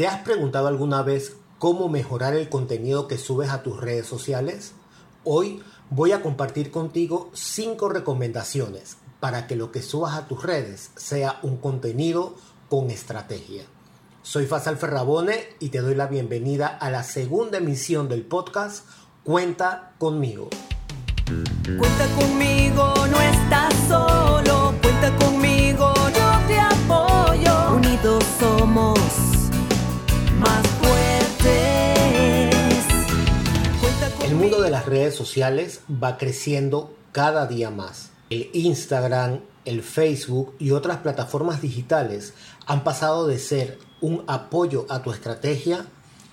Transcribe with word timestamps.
¿Te 0.00 0.06
has 0.06 0.22
preguntado 0.22 0.66
alguna 0.66 1.02
vez 1.02 1.36
cómo 1.58 1.90
mejorar 1.90 2.34
el 2.34 2.48
contenido 2.48 3.06
que 3.06 3.18
subes 3.18 3.50
a 3.50 3.62
tus 3.62 3.78
redes 3.78 4.06
sociales? 4.06 4.72
Hoy 5.24 5.62
voy 5.90 6.12
a 6.12 6.22
compartir 6.22 6.70
contigo 6.70 7.28
5 7.34 7.90
recomendaciones 7.90 8.96
para 9.20 9.46
que 9.46 9.56
lo 9.56 9.70
que 9.70 9.82
subas 9.82 10.14
a 10.14 10.26
tus 10.26 10.42
redes 10.42 10.90
sea 10.96 11.38
un 11.42 11.58
contenido 11.58 12.34
con 12.70 12.90
estrategia. 12.90 13.64
Soy 14.22 14.46
Fasal 14.46 14.78
Ferrabone 14.78 15.36
y 15.58 15.68
te 15.68 15.82
doy 15.82 15.94
la 15.94 16.06
bienvenida 16.06 16.68
a 16.68 16.90
la 16.90 17.02
segunda 17.02 17.58
emisión 17.58 18.08
del 18.08 18.22
podcast 18.22 18.86
Cuenta 19.22 19.92
conmigo. 19.98 20.48
Cuenta 21.78 22.06
conmigo, 22.18 22.94
sociales 35.14 35.80
va 35.90 36.18
creciendo 36.18 36.94
cada 37.12 37.46
día 37.46 37.70
más. 37.70 38.10
El 38.30 38.50
Instagram, 38.52 39.40
el 39.64 39.82
Facebook 39.82 40.54
y 40.58 40.70
otras 40.70 40.98
plataformas 40.98 41.60
digitales 41.60 42.34
han 42.66 42.84
pasado 42.84 43.26
de 43.26 43.38
ser 43.38 43.78
un 44.00 44.24
apoyo 44.26 44.86
a 44.88 45.02
tu 45.02 45.12
estrategia 45.12 45.86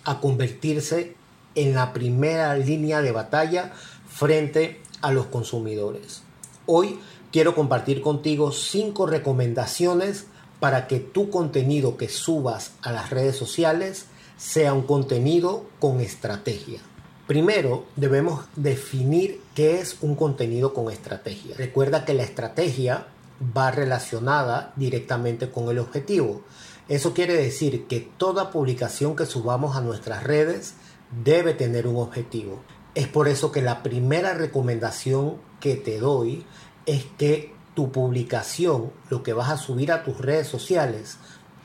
a 0.04 0.20
convertirse 0.20 1.16
en 1.56 1.74
la 1.74 1.92
primera 1.92 2.56
línea 2.56 3.02
de 3.02 3.12
batalla 3.12 3.74
frente 4.08 4.82
a 5.02 5.12
los 5.12 5.26
consumidores. 5.26 6.22
Hoy 6.66 7.00
quiero 7.32 7.56
compartir 7.56 8.02
contigo 8.02 8.52
cinco 8.52 9.06
recomendaciones 9.06 10.28
para 10.60 10.88
que 10.88 11.00
tu 11.00 11.30
contenido 11.30 11.98
que 11.98 12.10
subas 12.10 12.72
a 12.82 12.92
las 12.92 13.10
redes 13.10 13.36
sociales 13.36 14.06
sea 14.38 14.74
un 14.74 14.84
contenido 14.84 15.66
con 15.80 16.00
estrategia. 16.00 16.80
Primero, 17.28 17.84
debemos 17.98 18.46
definir 18.56 19.42
qué 19.54 19.82
es 19.82 19.98
un 20.00 20.16
contenido 20.16 20.74
con 20.74 20.90
estrategia. 20.90 21.58
Recuerda 21.58 22.06
que 22.06 22.14
la 22.14 22.24
estrategia 22.24 23.08
va 23.56 23.70
relacionada 23.70 24.72
directamente 24.78 25.52
con 25.52 25.68
el 25.70 25.80
objetivo. 25.80 26.44
Eso 26.88 27.14
quiere 27.14 27.34
decir 27.34 27.86
que 27.88 28.00
toda 28.00 28.50
publicación 28.50 29.18
que 29.18 29.26
subamos 29.26 29.76
a 29.76 29.82
nuestras 29.82 30.24
redes 30.24 30.76
debe 31.24 31.54
tener 31.54 31.86
un 31.86 31.98
objetivo. 31.98 32.62
Es 32.96 33.10
por 33.10 33.28
eso 33.28 33.52
que 33.52 33.62
la 33.62 33.84
primera 33.84 34.34
recomendación 34.34 35.36
que 35.60 35.76
te 35.76 36.00
doy 36.00 36.46
es 36.86 37.04
que 37.18 37.54
tu 37.76 37.92
publicación, 37.92 38.92
lo 39.10 39.22
que 39.22 39.34
vas 39.34 39.50
a 39.50 39.58
subir 39.58 39.92
a 39.92 40.04
tus 40.04 40.18
redes 40.18 40.48
sociales, 40.48 41.18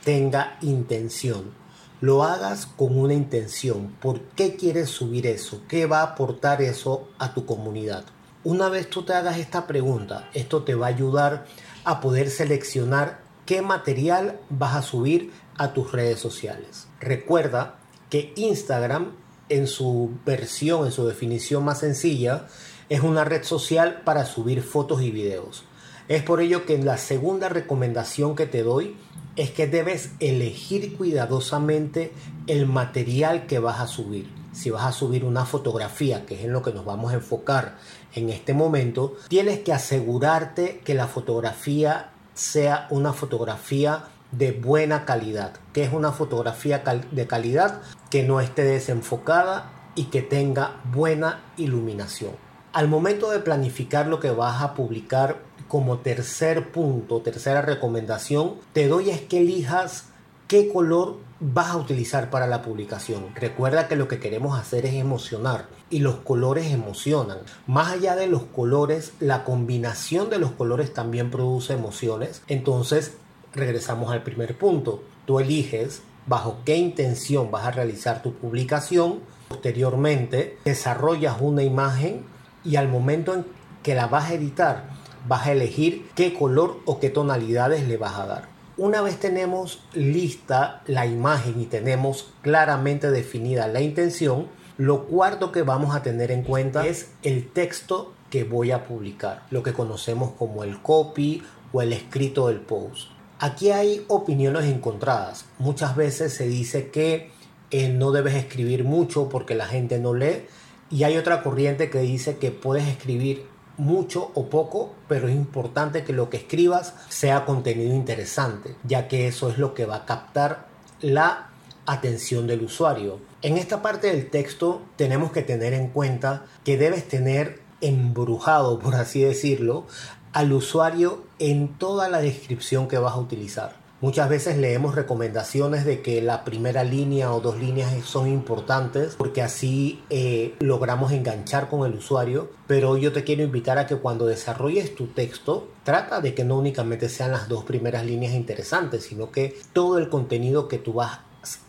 tenga 0.05 0.59
intención. 0.61 1.62
Lo 2.03 2.25
hagas 2.25 2.67
con 2.67 2.98
una 2.98 3.14
intención. 3.14 3.95
¿Por 4.00 4.22
qué 4.34 4.56
quieres 4.56 4.91
subir 4.91 5.25
eso? 5.25 5.62
¿Qué 5.69 5.86
va 5.86 6.00
a 6.00 6.14
aportar 6.14 6.61
eso 6.61 7.09
a 7.20 7.33
tu 7.33 7.47
comunidad? 7.47 8.05
Una 8.42 8.69
vez 8.69 8.91
tú 8.91 9.05
te 9.05 9.12
hagas 9.12 9.39
esta 9.39 9.69
pregunta, 9.69 10.28
esto 10.34 10.64
te 10.64 10.75
va 10.75 10.86
a 10.86 10.89
ayudar 10.89 11.47
a 11.84 12.00
poder 12.00 12.28
seleccionar 12.28 13.20
qué 13.47 13.62
material 13.62 14.41
vas 14.50 14.75
a 14.75 14.83
subir 14.83 15.31
a 15.56 15.75
tus 15.75 15.92
redes 15.92 16.19
sociales. 16.19 16.89
Recuerda 16.98 17.78
que 18.11 18.33
Instagram 18.34 19.12
en 19.48 19.69
su 19.69 20.11
versión, 20.27 20.87
en 20.87 20.91
su 20.91 21.06
definición 21.06 21.64
más 21.64 21.78
sencilla, 21.78 22.48
es 22.89 23.03
una 23.03 23.22
red 23.22 23.44
social 23.44 24.03
para 24.05 24.25
subir 24.25 24.64
fotos 24.64 25.03
y 25.03 25.12
videos. 25.12 25.62
Es 26.08 26.22
por 26.22 26.41
ello 26.41 26.67
que 26.67 26.78
la 26.78 26.98
segunda 26.98 27.48
recomendación 27.48 28.34
que 28.34 28.47
te 28.47 28.62
doy 28.62 28.97
es 29.36 29.50
que 29.50 29.67
debes 29.67 30.11
elegir 30.20 30.97
cuidadosamente 30.97 32.12
el 32.47 32.67
material 32.67 33.47
que 33.47 33.59
vas 33.59 33.81
a 33.81 33.86
subir. 33.86 34.31
Si 34.53 34.69
vas 34.69 34.84
a 34.84 34.92
subir 34.92 35.25
una 35.25 35.47
fotografía, 35.47 36.27
que 36.27 36.34
es 36.34 36.44
en 36.44 36.53
lo 36.53 36.62
que 36.62 36.72
nos 36.72 36.84
vamos 36.84 37.12
a 37.12 37.14
enfocar 37.14 37.78
en 38.14 38.28
este 38.28 38.53
momento, 38.53 39.17
tienes 39.28 39.61
que 39.61 39.72
asegurarte 39.72 40.81
que 40.84 40.94
la 40.94 41.06
fotografía 41.06 42.10
sea 42.34 42.87
una 42.91 43.12
fotografía 43.12 44.04
de 44.32 44.53
buena 44.53 45.04
calidad. 45.04 45.54
que 45.72 45.84
es 45.84 45.93
una 45.93 46.12
fotografía 46.12 46.82
de 47.10 47.27
calidad? 47.27 47.81
Que 48.10 48.22
no 48.22 48.41
esté 48.41 48.65
desenfocada 48.65 49.71
y 49.94 50.04
que 50.04 50.21
tenga 50.21 50.81
buena 50.93 51.41
iluminación. 51.56 52.32
Al 52.72 52.88
momento 52.88 53.31
de 53.31 53.38
planificar 53.38 54.06
lo 54.06 54.21
que 54.21 54.31
vas 54.31 54.62
a 54.62 54.75
publicar 54.75 55.41
como 55.72 56.00
tercer 56.00 56.71
punto, 56.71 57.22
tercera 57.22 57.62
recomendación, 57.62 58.56
te 58.75 58.88
doy 58.88 59.09
es 59.09 59.22
que 59.22 59.38
elijas 59.38 60.05
qué 60.47 60.71
color 60.71 61.16
vas 61.41 61.69
a 61.69 61.78
utilizar 61.78 62.28
para 62.28 62.47
la 62.47 62.60
publicación. 62.60 63.34
Recuerda 63.34 63.88
que 63.88 63.97
lo 63.97 64.06
que 64.06 64.19
queremos 64.19 64.60
hacer 64.60 64.84
es 64.84 64.93
emocionar 64.93 65.69
y 65.88 66.00
los 66.00 66.16
colores 66.16 66.71
emocionan. 66.71 67.38
Más 67.66 67.91
allá 67.91 68.16
de 68.16 68.27
los 68.27 68.43
colores, 68.43 69.15
la 69.19 69.44
combinación 69.44 70.28
de 70.28 70.41
los 70.41 70.50
colores 70.50 70.93
también 70.93 71.31
produce 71.31 71.72
emociones. 71.72 72.43
Entonces, 72.49 73.15
regresamos 73.54 74.12
al 74.12 74.22
primer 74.22 74.59
punto. 74.59 75.03
Tú 75.25 75.41
eliges 75.41 76.03
bajo 76.27 76.59
qué 76.66 76.77
intención 76.77 77.50
vas 77.50 77.65
a 77.65 77.71
realizar 77.71 78.21
tu 78.21 78.34
publicación. 78.34 79.21
Posteriormente, 79.49 80.59
desarrollas 80.66 81.39
una 81.41 81.62
imagen 81.62 82.27
y 82.62 82.77
al 82.77 82.89
momento 82.89 83.33
en 83.33 83.47
que 83.83 83.94
la 83.94 84.06
vas 84.06 84.31
a 84.31 84.34
editar, 84.34 85.02
vas 85.27 85.47
a 85.47 85.53
elegir 85.53 86.09
qué 86.15 86.34
color 86.34 86.81
o 86.84 87.00
qué 87.00 87.10
tonalidades 87.10 87.87
le 87.87 87.97
vas 87.97 88.19
a 88.19 88.27
dar. 88.27 88.49
Una 88.77 89.03
vez 89.03 89.21
tenemos 89.21 89.84
lista 89.93 90.83
la 90.87 91.06
imagen 91.06 91.60
y 91.60 91.66
tenemos 91.66 92.33
claramente 92.41 93.10
definida 93.10 93.69
la 93.69 93.83
intención, 93.83 94.49
lo 94.78 95.05
cuarto 95.05 95.53
que 95.53 95.62
vamos 95.62 95.94
a 95.94 96.03
tener 96.03 96.31
en 96.31 96.43
cuenta 96.43 96.87
es 96.87 97.10
el 97.22 97.50
texto 97.50 98.15
que 98.31 98.44
voy 98.44 98.71
a 98.71 98.87
publicar, 98.87 99.43
lo 99.50 99.62
que 99.62 99.75
conocemos 99.75 100.33
como 100.38 100.65
el 100.65 100.81
copy 100.81 101.43
o 101.72 101.83
el 101.83 101.93
escrito 101.93 102.49
del 102.49 102.60
post. 102.60 103.10
Aquí 103.39 103.71
hay 103.71 104.04
opiniones 104.09 104.65
encontradas. 104.65 105.44
Muchas 105.59 105.94
veces 105.97 106.33
se 106.33 106.49
dice 106.49 106.89
que 106.91 107.31
eh, 107.71 107.91
no 107.91 108.10
debes 108.10 108.34
escribir 108.34 108.84
mucho 108.84 109.28
porque 109.28 109.54
la 109.54 109.66
gente 109.66 109.99
no 109.99 110.15
lee 110.15 110.47
y 110.91 111.04
hay 111.04 111.16
otra 111.16 111.43
corriente 111.43 111.91
que 111.91 112.00
dice 112.00 112.39
que 112.39 112.50
puedes 112.50 112.87
escribir 112.89 113.47
mucho 113.82 114.31
o 114.34 114.47
poco, 114.47 114.93
pero 115.09 115.28
es 115.28 115.34
importante 115.34 116.04
que 116.04 116.12
lo 116.12 116.31
que 116.31 116.38
escribas 116.38 116.94
sea 117.09 117.44
contenido 117.44 117.94
interesante, 117.94 118.76
ya 118.84 119.09
que 119.09 119.26
eso 119.26 119.50
es 119.50 119.59
lo 119.59 119.75
que 119.75 119.84
va 119.84 119.97
a 119.97 120.04
captar 120.06 120.66
la 121.00 121.48
atención 121.84 122.47
del 122.47 122.62
usuario. 122.62 123.19
En 123.42 123.59
esta 123.59 123.82
parte 123.82 124.06
del 124.06 124.31
texto 124.31 124.82
tenemos 124.97 125.32
que 125.32 125.42
tener 125.42 125.75
en 125.75 125.88
cuenta 125.88 126.44
que 126.65 126.78
debes 126.78 127.09
tener 127.09 127.60
embrujado, 127.81 128.78
por 128.78 128.94
así 128.94 129.22
decirlo, 129.22 129.87
al 130.32 130.53
usuario 130.53 131.25
en 131.41 131.76
toda 131.76 132.09
la 132.09 132.21
descripción 132.21 132.87
que 132.87 132.98
vas 132.98 133.15
a 133.15 133.19
utilizar. 133.19 133.81
Muchas 134.03 134.29
veces 134.29 134.59
leemos 134.59 134.97
recomendaciones 134.97 135.85
de 135.85 136.03
que 136.03 136.21
la 136.23 136.43
primera 136.43 136.83
línea 136.83 137.33
o 137.33 137.41
dos 137.41 137.61
líneas 137.61 137.93
son 138.05 138.27
importantes 138.27 139.15
porque 139.15 139.43
así 139.43 140.03
eh, 140.11 140.57
logramos 140.59 141.13
enganchar 141.13 141.69
con 141.69 141.87
el 141.87 141.97
usuario. 141.97 142.51
Pero 142.67 142.97
yo 142.97 143.13
te 143.13 143.23
quiero 143.23 143.45
invitar 143.45 143.79
a 143.79 143.87
que 143.87 143.95
cuando 143.95 144.27
desarrolles 144.27 144.97
tu 144.97 145.07
texto, 145.07 145.69
trata 145.85 146.21
de 146.21 146.35
que 146.35 146.43
no 146.43 146.59
únicamente 146.59 147.09
sean 147.09 147.31
las 147.31 147.47
dos 147.49 147.63
primeras 147.63 148.05
líneas 148.05 148.35
interesantes, 148.35 149.05
sino 149.05 149.31
que 149.31 149.55
todo 149.73 149.99
el 149.99 150.09
contenido 150.09 150.67
que 150.67 150.79
tú 150.79 150.95
vas 150.95 151.21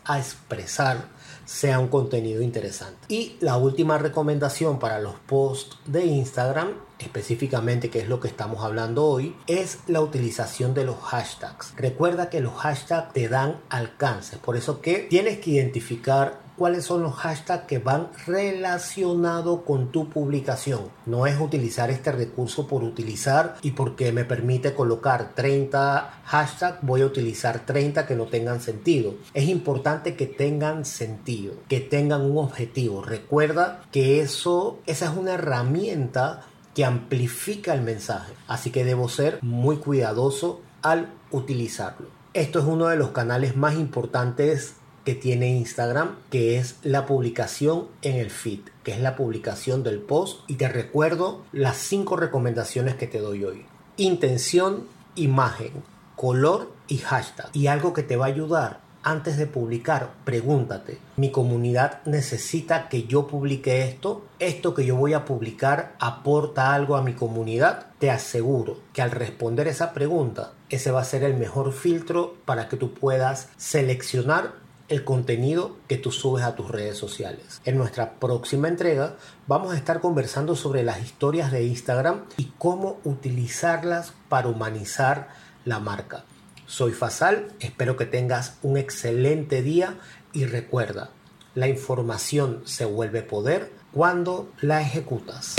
a 0.04 0.18
expresar 0.18 1.08
sea 1.44 1.78
un 1.78 1.88
contenido 1.88 2.42
interesante. 2.42 2.98
Y 3.08 3.36
la 3.40 3.56
última 3.56 3.98
recomendación 3.98 4.78
para 4.78 4.98
los 4.98 5.14
posts 5.26 5.76
de 5.86 6.04
Instagram, 6.06 6.72
específicamente 6.98 7.90
que 7.90 8.00
es 8.00 8.08
lo 8.08 8.20
que 8.20 8.28
estamos 8.28 8.64
hablando 8.64 9.04
hoy, 9.04 9.36
es 9.46 9.78
la 9.86 10.00
utilización 10.00 10.74
de 10.74 10.84
los 10.84 10.96
hashtags. 10.96 11.74
Recuerda 11.76 12.30
que 12.30 12.40
los 12.40 12.54
hashtags 12.54 13.12
te 13.12 13.28
dan 13.28 13.60
alcance, 13.68 14.38
por 14.38 14.56
eso 14.56 14.80
que 14.80 15.00
tienes 15.00 15.38
que 15.38 15.50
identificar 15.50 16.43
cuáles 16.56 16.84
son 16.84 17.02
los 17.02 17.14
hashtags 17.14 17.66
que 17.66 17.78
van 17.78 18.08
relacionados 18.26 19.60
con 19.62 19.90
tu 19.90 20.08
publicación. 20.08 20.88
No 21.06 21.26
es 21.26 21.40
utilizar 21.40 21.90
este 21.90 22.12
recurso 22.12 22.66
por 22.66 22.84
utilizar 22.84 23.56
y 23.62 23.72
porque 23.72 24.12
me 24.12 24.24
permite 24.24 24.74
colocar 24.74 25.34
30 25.34 26.22
hashtags, 26.24 26.78
voy 26.82 27.02
a 27.02 27.06
utilizar 27.06 27.66
30 27.66 28.06
que 28.06 28.14
no 28.14 28.26
tengan 28.26 28.60
sentido. 28.60 29.14
Es 29.34 29.48
importante 29.48 30.14
que 30.14 30.26
tengan 30.26 30.84
sentido, 30.84 31.54
que 31.68 31.80
tengan 31.80 32.22
un 32.22 32.38
objetivo. 32.38 33.02
Recuerda 33.02 33.82
que 33.90 34.20
eso, 34.20 34.78
esa 34.86 35.06
es 35.06 35.16
una 35.16 35.34
herramienta 35.34 36.42
que 36.74 36.84
amplifica 36.84 37.72
el 37.74 37.82
mensaje. 37.82 38.32
Así 38.48 38.70
que 38.70 38.84
debo 38.84 39.08
ser 39.08 39.38
muy 39.42 39.76
cuidadoso 39.76 40.60
al 40.82 41.12
utilizarlo. 41.30 42.08
Esto 42.34 42.58
es 42.58 42.64
uno 42.64 42.88
de 42.88 42.96
los 42.96 43.10
canales 43.10 43.56
más 43.56 43.74
importantes 43.74 44.74
que 45.04 45.14
tiene 45.14 45.48
Instagram, 45.48 46.16
que 46.30 46.58
es 46.58 46.76
la 46.82 47.06
publicación 47.06 47.88
en 48.02 48.16
el 48.16 48.30
feed, 48.30 48.60
que 48.82 48.92
es 48.92 49.00
la 49.00 49.16
publicación 49.16 49.82
del 49.82 50.00
post. 50.00 50.40
Y 50.48 50.54
te 50.54 50.68
recuerdo 50.68 51.42
las 51.52 51.76
cinco 51.76 52.16
recomendaciones 52.16 52.94
que 52.94 53.06
te 53.06 53.18
doy 53.18 53.44
hoy. 53.44 53.66
Intención, 53.96 54.86
imagen, 55.14 55.72
color 56.16 56.72
y 56.88 56.98
hashtag. 56.98 57.50
Y 57.52 57.66
algo 57.66 57.92
que 57.92 58.02
te 58.02 58.16
va 58.16 58.26
a 58.26 58.28
ayudar 58.28 58.84
antes 59.06 59.36
de 59.36 59.46
publicar, 59.46 60.14
pregúntate, 60.24 60.98
¿mi 61.16 61.30
comunidad 61.30 62.00
necesita 62.06 62.88
que 62.88 63.04
yo 63.04 63.26
publique 63.26 63.86
esto? 63.86 64.24
¿Esto 64.38 64.72
que 64.72 64.86
yo 64.86 64.96
voy 64.96 65.12
a 65.12 65.26
publicar 65.26 65.94
aporta 66.00 66.72
algo 66.72 66.96
a 66.96 67.02
mi 67.02 67.12
comunidad? 67.12 67.88
Te 67.98 68.10
aseguro 68.10 68.78
que 68.94 69.02
al 69.02 69.10
responder 69.10 69.68
esa 69.68 69.92
pregunta, 69.92 70.54
ese 70.70 70.90
va 70.90 71.02
a 71.02 71.04
ser 71.04 71.22
el 71.22 71.34
mejor 71.34 71.74
filtro 71.74 72.34
para 72.46 72.70
que 72.70 72.78
tú 72.78 72.94
puedas 72.94 73.50
seleccionar 73.58 74.63
el 74.94 75.04
contenido 75.04 75.76
que 75.88 75.96
tú 75.96 76.12
subes 76.12 76.44
a 76.44 76.54
tus 76.54 76.70
redes 76.70 76.96
sociales. 76.96 77.60
En 77.64 77.76
nuestra 77.76 78.14
próxima 78.20 78.68
entrega 78.68 79.16
vamos 79.46 79.74
a 79.74 79.76
estar 79.76 80.00
conversando 80.00 80.54
sobre 80.54 80.84
las 80.84 81.02
historias 81.02 81.50
de 81.50 81.64
Instagram 81.64 82.24
y 82.36 82.52
cómo 82.58 83.00
utilizarlas 83.04 84.12
para 84.28 84.48
humanizar 84.48 85.28
la 85.64 85.80
marca. 85.80 86.24
Soy 86.66 86.92
Fasal, 86.92 87.48
espero 87.60 87.96
que 87.96 88.06
tengas 88.06 88.58
un 88.62 88.76
excelente 88.76 89.62
día 89.62 89.98
y 90.32 90.46
recuerda, 90.46 91.10
la 91.54 91.68
información 91.68 92.62
se 92.64 92.84
vuelve 92.84 93.22
poder 93.22 93.72
cuando 93.92 94.52
la 94.60 94.80
ejecutas. 94.80 95.56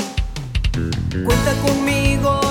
Cuenta 1.26 1.54
conmigo, 1.66 2.45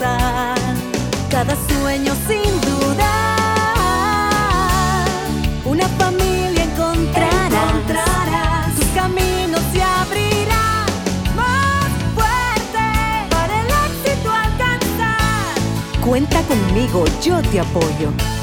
alcanzar 0.00 0.58
cada 1.30 1.56
sueño 1.68 2.12
sin 2.26 2.60
dudar. 2.60 3.04
Una 5.64 5.88
familia 5.88 6.64
encontrarás, 6.64 7.52
encontrarás. 7.52 8.74
tus 8.76 8.86
caminos 8.94 9.60
se 9.72 9.82
abrirán 9.82 10.86
más 11.36 11.90
fuerte 12.14 12.84
para 13.30 13.60
el 13.60 13.66
éxito 13.66 14.30
alcanzar. 14.30 15.54
Cuenta 16.04 16.42
conmigo, 16.42 17.04
yo 17.22 17.40
te 17.42 17.60
apoyo. 17.60 18.33